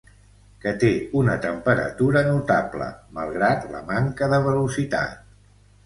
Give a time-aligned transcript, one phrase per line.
[0.61, 2.89] Que té una temperatura notable,
[3.21, 5.35] malgrat la manca de velocitat.